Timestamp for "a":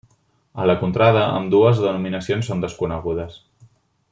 0.61-0.63